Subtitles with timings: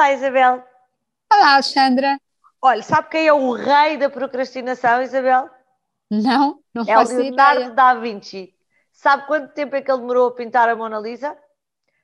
[0.00, 0.64] Olá, Isabel.
[1.30, 2.18] Olá, Alexandra.
[2.62, 5.50] Olha, sabe quem é o rei da procrastinação, Isabel?
[6.10, 7.74] Não, não é o faço Leonardo ideia.
[7.74, 8.54] da Vinci.
[8.90, 11.36] Sabe quanto tempo é que ele demorou a pintar a Mona Lisa?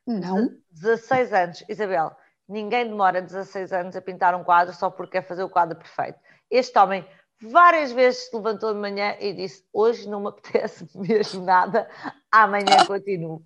[0.07, 0.51] Não.
[0.73, 1.65] 16 anos.
[1.71, 2.15] Isabel,
[2.47, 6.21] ninguém demora 16 anos a pintar um quadro só porque quer fazer o quadro perfeito.
[6.51, 7.03] Este homem
[7.41, 11.89] várias vezes se levantou de manhã e disse: Hoje não me apetece mesmo nada,
[12.31, 13.43] amanhã continuo.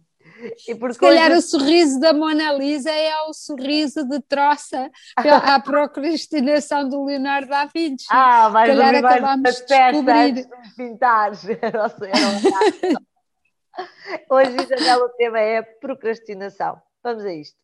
[0.69, 5.61] E porque Se calhar o sorriso da Mona Lisa é o sorriso de troça à
[5.61, 8.07] procrastinação do Leonardo da Vinci.
[8.11, 10.33] Ah, mas calhar acabamos de descobrir.
[10.33, 11.33] De pintar.
[14.31, 16.81] hoje, Isabel, o tema é procrastinação.
[17.03, 17.61] Vamos a isto.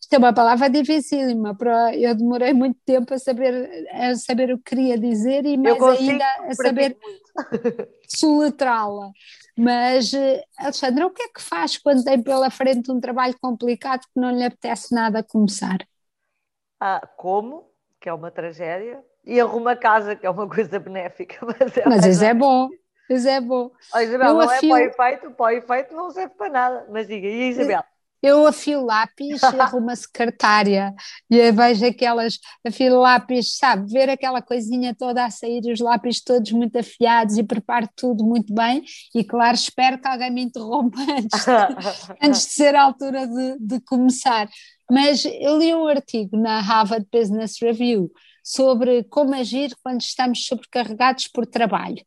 [0.00, 1.56] Isto é uma palavra dificílima,
[1.94, 6.24] eu demorei muito tempo a saber, a saber o que queria dizer e mais ainda
[6.24, 6.96] a saber
[8.06, 9.10] soletrá-la.
[9.56, 14.00] Mas, eh, Alexandra, o que é que faz quando tem pela frente um trabalho complicado
[14.02, 15.78] que não lhe apetece nada começar?
[16.80, 21.46] Ah, como, que é uma tragédia, e arruma casa, que é uma coisa benéfica.
[21.46, 22.68] Mas, é mas isso é bom.
[23.10, 23.70] Isso é bom.
[23.94, 24.76] Oh, Isabel, eu não afio...
[24.76, 26.86] é para o efeito, para o efeito não serve para nada.
[26.90, 27.84] Mas diga, e Isabel?
[28.22, 30.94] Eu afio lápis e arrumo a secretária
[31.28, 36.52] e vejo aquelas, afio lápis, sabe, ver aquela coisinha toda a sair, os lápis todos
[36.52, 41.44] muito afiados e preparo tudo muito bem e claro, espero que alguém me interrompa antes
[41.44, 44.48] de, antes de ser a altura de, de começar.
[44.90, 48.12] Mas eu li um artigo na Harvard Business Review
[48.44, 52.04] sobre como agir quando estamos sobrecarregados por trabalho.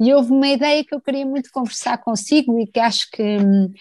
[0.00, 3.72] E houve uma ideia que eu queria muito conversar consigo e que acho que hum,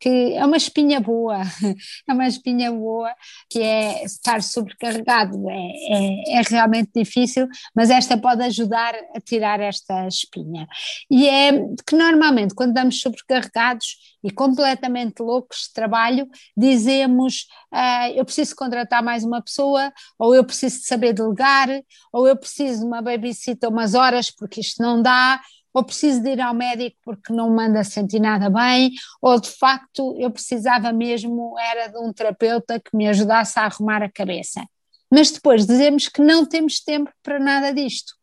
[0.00, 1.42] que é uma espinha boa,
[2.08, 3.12] é uma espinha boa,
[3.50, 9.60] que é estar sobrecarregado, é, é, é, realmente difícil, mas esta pode ajudar a tirar
[9.60, 10.66] esta espinha.
[11.10, 11.52] E é
[11.86, 19.02] que normalmente quando estamos sobrecarregados e completamente loucos de trabalho, dizemos uh, eu preciso contratar
[19.02, 21.68] mais uma pessoa, ou eu preciso saber delegar,
[22.12, 25.40] ou eu preciso de uma babysitter umas horas porque isto não dá,
[25.78, 28.90] ou preciso de ir ao médico porque não me anda a sentir nada bem,
[29.22, 34.02] ou de facto eu precisava mesmo era de um terapeuta que me ajudasse a arrumar
[34.02, 34.60] a cabeça.
[35.08, 38.14] Mas depois dizemos que não temos tempo para nada disto.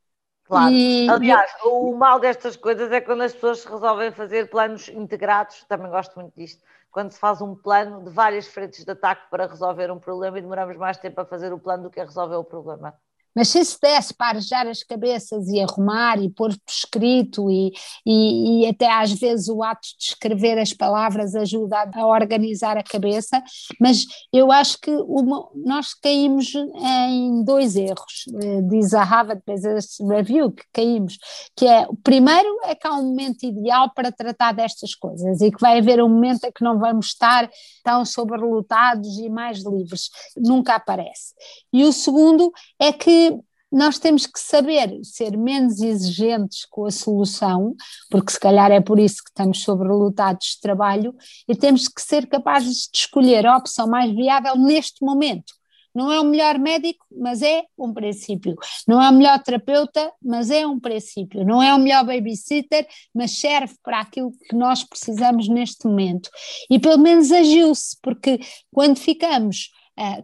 [0.43, 0.69] Claro.
[0.71, 5.89] E, Aliás, o mal destas coisas é quando as pessoas resolvem fazer planos integrados, também
[5.89, 6.61] gosto muito disto,
[6.91, 10.41] quando se faz um plano de várias frentes de ataque para resolver um problema e
[10.41, 12.93] demoramos mais tempo a fazer o plano do que a resolver o problema.
[13.35, 17.73] Mas se se desse para arejar as cabeças e arrumar e pôr por escrito e,
[18.05, 22.83] e, e, até às vezes o ato de escrever as palavras ajuda a, organizar a
[22.83, 23.41] cabeça,
[23.79, 29.97] mas eu acho que uma, nós caímos em dois erros, eh, diz a Harvard Business
[29.99, 31.17] Review que caímos,
[31.55, 35.51] que é o primeiro é que há um momento ideal para tratar destas coisas e
[35.51, 37.49] que vai haver um momento em que não vamos estar
[37.83, 41.33] tão sobrelutados e mais livres, nunca aparece.
[41.73, 43.24] E o segundo é que
[43.71, 47.75] nós temos que saber ser menos exigentes com a solução,
[48.09, 51.15] porque se calhar é por isso que estamos sobrelutados de trabalho,
[51.47, 55.53] e temos que ser capazes de escolher a opção mais viável neste momento.
[55.95, 58.55] Não é o melhor médico, mas é um princípio.
[58.85, 61.45] Não é o melhor terapeuta, mas é um princípio.
[61.45, 66.29] Não é o melhor babysitter, mas serve para aquilo que nós precisamos neste momento.
[66.69, 68.41] E pelo menos agiu-se, porque
[68.73, 69.69] quando ficamos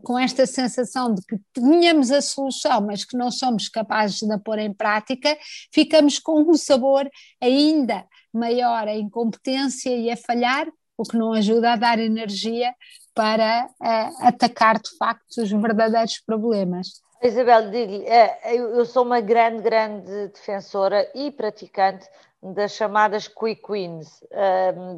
[0.03, 4.37] com esta sensação de que tínhamos a solução, mas que não somos capazes de a
[4.37, 5.37] pôr em prática,
[5.73, 7.09] ficamos com um sabor
[7.41, 10.67] ainda maior a incompetência e a falhar,
[10.97, 12.73] o que não ajuda a dar energia
[13.13, 17.01] para uh, atacar de facto os verdadeiros problemas.
[17.23, 22.07] Isabel, digo-lhe, eh, eu sou uma grande, grande defensora e praticante
[22.41, 24.23] das chamadas quick wins,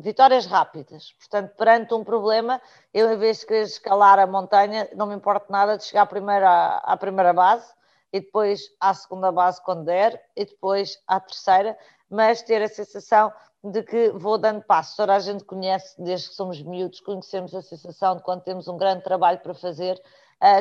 [0.02, 1.12] vitórias rápidas.
[1.20, 2.62] Portanto, perante um problema,
[2.94, 6.46] eu em vez de querer escalar a montanha, não me importa nada de chegar primeiro
[6.46, 7.70] à, à, primeira base
[8.14, 11.78] e depois à segunda base quando der e depois à terceira,
[12.10, 14.96] mas ter a sensação de que vou dando passos.
[14.96, 18.78] Toda a gente conhece, desde que somos miúdos, conhecemos a sensação de quando temos um
[18.78, 20.02] grande trabalho para fazer,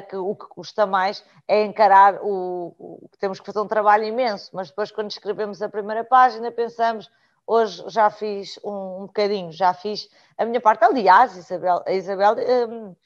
[0.00, 4.50] que o que custa mais é encarar o, que temos que fazer um trabalho imenso,
[4.52, 7.10] mas depois quando escrevemos a primeira página pensamos
[7.46, 10.08] hoje já fiz um, um bocadinho, já fiz
[10.38, 10.84] a minha parte.
[10.84, 12.36] Aliás, Isabel, a Isabel
[12.68, 12.96] um,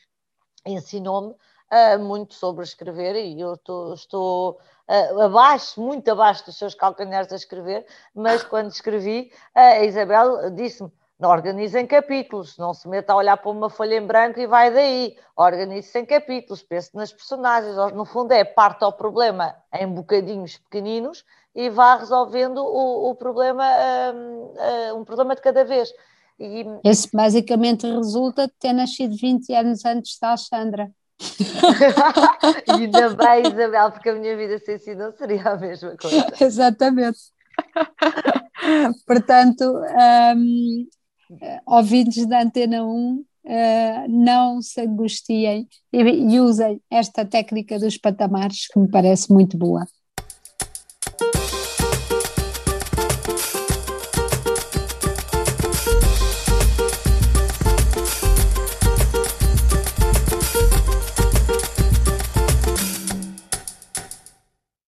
[0.67, 6.75] ensinou-me uh, muito sobre escrever e eu tô, estou uh, abaixo, muito abaixo dos seus
[6.75, 12.87] calcanhares a escrever, mas quando escrevi, a Isabel disse-me não organize em capítulos, não se
[12.89, 15.17] meta a olhar para uma folha em branco e vai daí.
[15.35, 17.75] Organize-se em capítulos, pense nas personagens.
[17.95, 21.25] No fundo, é parte ao problema em bocadinhos pequeninos
[21.55, 23.65] e vá resolvendo o, o problema,
[24.15, 25.91] um, um problema de cada vez.
[26.39, 26.67] E...
[26.85, 30.91] Esse basicamente resulta de ter nascido 20 anos antes da Alexandra.
[32.69, 36.27] e ainda bem, Isabel, porque a minha vida sem si não seria a mesma coisa.
[36.39, 37.19] Exatamente.
[39.07, 39.65] Portanto,
[40.37, 40.87] um,
[41.67, 43.25] ouvintes da Antena 1, uh,
[44.09, 49.87] não se angustiem e, e usem esta técnica dos patamares, que me parece muito boa.